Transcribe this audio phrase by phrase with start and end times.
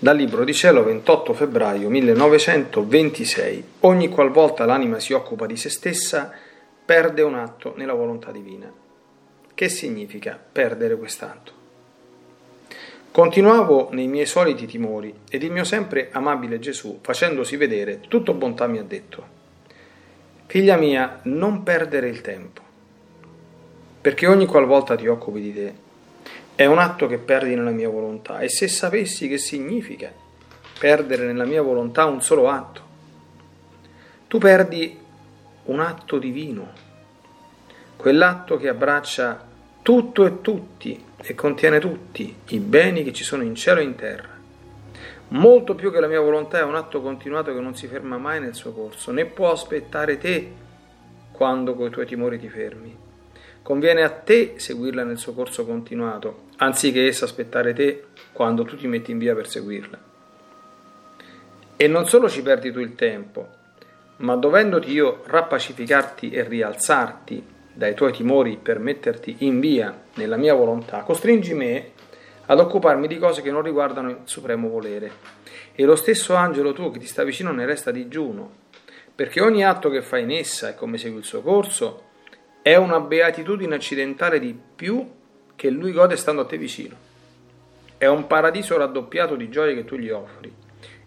[0.00, 3.64] Dal Libro di Cielo 28 febbraio 1926.
[3.80, 6.30] Ogni qualvolta l'anima si occupa di se stessa,
[6.84, 8.72] perde un atto nella volontà divina.
[9.52, 11.52] Che significa perdere quest'atto?
[13.10, 18.68] Continuavo nei miei soliti timori ed il mio sempre amabile Gesù, facendosi vedere, tutto bontà
[18.68, 19.26] mi ha detto,
[20.46, 22.62] Figlia mia, non perdere il tempo,
[24.00, 25.74] perché ogni qualvolta ti occupi di te,
[26.58, 30.10] è un atto che perdi nella mia volontà e se sapessi che significa
[30.76, 32.82] perdere nella mia volontà un solo atto,
[34.26, 34.98] tu perdi
[35.66, 36.72] un atto divino,
[37.94, 39.46] quell'atto che abbraccia
[39.82, 43.94] tutto e tutti e contiene tutti i beni che ci sono in cielo e in
[43.94, 44.30] terra.
[45.28, 48.40] Molto più che la mia volontà è un atto continuato che non si ferma mai
[48.40, 50.52] nel suo corso, né può aspettare te
[51.30, 53.06] quando coi tuoi timori ti fermi.
[53.62, 58.86] Conviene a te seguirla nel suo corso continuato, anziché essa aspettare te quando tu ti
[58.86, 59.98] metti in via per seguirla.
[61.76, 63.48] E non solo ci perdi tu il tempo,
[64.16, 70.54] ma dovendoti io rappacificarti e rialzarti dai tuoi timori per metterti in via nella mia
[70.54, 71.92] volontà, costringi me
[72.46, 75.12] ad occuparmi di cose che non riguardano il supremo volere.
[75.74, 78.50] E lo stesso angelo tuo che ti sta vicino ne resta digiuno,
[79.14, 82.07] perché ogni atto che fai in essa e come segui il suo corso
[82.68, 85.02] è una beatitudine accidentale di più
[85.56, 86.94] che lui gode stando a te vicino.
[87.96, 90.52] È un paradiso raddoppiato di gioie che tu gli offri,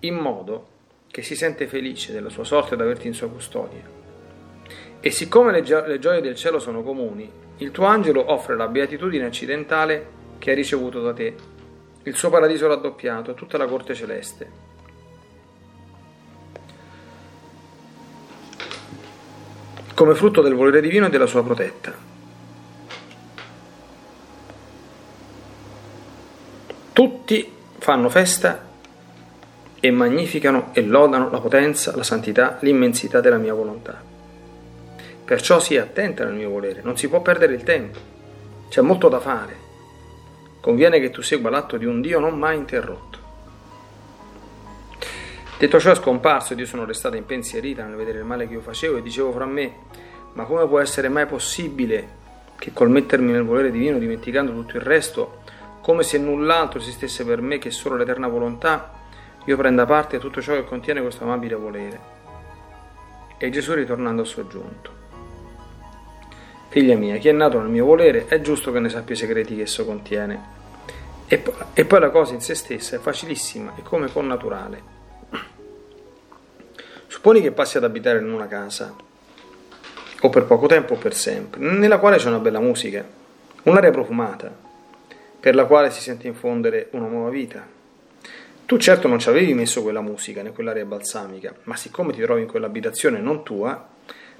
[0.00, 0.66] in modo
[1.10, 3.80] che si sente felice della sua sorte ad averti in sua custodia.
[5.00, 7.26] E siccome le, gio- le gioie del cielo sono comuni,
[7.56, 11.34] il tuo angelo offre la beatitudine accidentale che hai ricevuto da te,
[12.02, 14.75] il suo paradiso raddoppiato, tutta la corte celeste
[19.96, 21.90] come frutto del volere divino e della sua protetta.
[26.92, 28.62] Tutti fanno festa
[29.80, 33.98] e magnificano e lodano la potenza, la santità, l'immensità della mia volontà.
[35.24, 37.98] Perciò sii attenta nel mio volere, non si può perdere il tempo,
[38.68, 39.56] c'è molto da fare.
[40.60, 43.25] Conviene che tu segua l'atto di un Dio non mai interrotto.
[45.58, 48.60] Detto ciò è scomparso ed io sono restata impensierita nel vedere il male che io
[48.60, 49.74] facevo e dicevo fra me,
[50.34, 52.24] ma come può essere mai possibile
[52.58, 55.40] che col mettermi nel volere divino, dimenticando tutto il resto,
[55.80, 58.92] come se null'altro esistesse per me che solo l'eterna volontà,
[59.46, 62.00] io prenda parte a tutto ciò che contiene questo amabile volere?
[63.38, 64.90] E Gesù ritornando ha soggiunto.
[66.68, 69.56] Figlia mia, chi è nato nel mio volere è giusto che ne sappia i segreti
[69.56, 70.54] che esso contiene.
[71.28, 74.95] E poi, la cosa in se stessa è facilissima e come connaturale.
[77.26, 78.94] Supponi che passi ad abitare in una casa,
[80.20, 83.04] o per poco tempo o per sempre, nella quale c'è una bella musica,
[83.64, 84.54] un'aria profumata,
[85.40, 87.66] per la quale si sente infondere una nuova vita.
[88.64, 92.42] Tu certo non ci avevi messo quella musica né quell'aria balsamica, ma siccome ti trovi
[92.42, 93.88] in quell'abitazione non tua,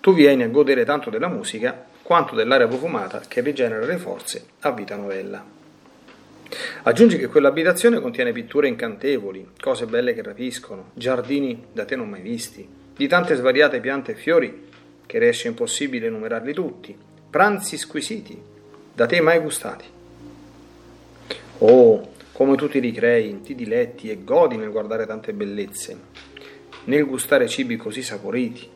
[0.00, 4.70] tu vieni a godere tanto della musica quanto dell'aria profumata che rigenera le forze a
[4.70, 5.59] vita novella.
[6.82, 12.22] Aggiungi che quell'abitazione contiene pitture incantevoli, cose belle che rapiscono, giardini da te non mai
[12.22, 14.68] visti, di tante svariate piante e fiori
[15.06, 16.96] che riesce impossibile enumerarli tutti,
[17.30, 18.40] pranzi squisiti,
[18.92, 19.84] da te mai gustati.
[21.58, 25.98] Oh, come tu ti ricrei, ti diletti e godi nel guardare tante bellezze,
[26.84, 28.68] nel gustare cibi così saporiti.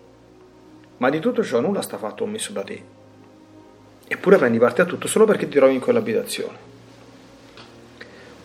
[0.98, 2.82] Ma di tutto ciò nulla sta fatto omesso da te.
[4.06, 6.72] Eppure prendi parte a tutto solo perché ti trovi in quell'abitazione.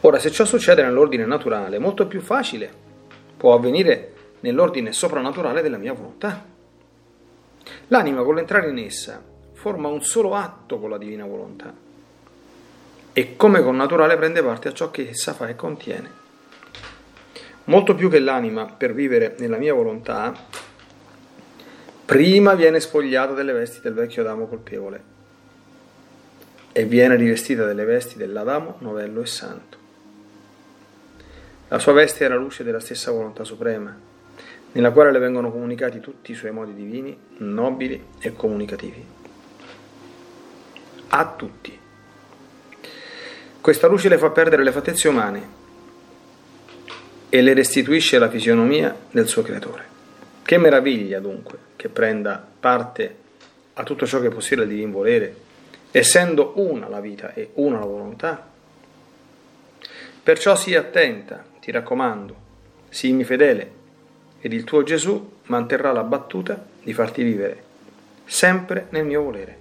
[0.01, 2.71] Ora, se ciò succede nell'ordine naturale, molto più facile
[3.35, 6.45] può avvenire nell'ordine soprannaturale della mia volontà.
[7.87, 9.21] L'anima, con l'entrare in essa,
[9.53, 11.87] forma un solo atto con la divina volontà
[13.11, 16.09] e come con naturale prende parte a ciò che essa fa e contiene.
[17.65, 20.33] Molto più che l'anima, per vivere nella mia volontà,
[22.05, 25.03] prima viene spogliata delle vesti del vecchio Adamo colpevole
[26.71, 29.78] e viene rivestita delle vesti dell'Adamo novello e santo.
[31.69, 33.95] La sua veste è la luce della stessa volontà suprema,
[34.71, 39.05] nella quale le vengono comunicati tutti i suoi modi divini, nobili e comunicativi.
[41.09, 41.79] A tutti.
[43.61, 45.47] Questa luce le fa perdere le fattezze umane
[47.29, 49.85] e le restituisce la fisionomia del suo creatore.
[50.41, 53.15] Che meraviglia dunque che prenda parte
[53.73, 55.35] a tutto ciò che possiede il divin volere,
[55.91, 58.47] essendo una la vita e una la volontà.
[60.23, 62.35] Perciò sii attenta ti raccomando,
[62.89, 63.71] sii fedele
[64.41, 67.63] ed il tuo Gesù manterrà la battuta di farti vivere
[68.25, 69.57] sempre nel mio volere.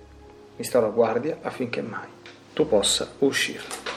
[0.56, 2.08] Mi sto alla guardia affinché mai
[2.54, 3.87] tu possa uscirne.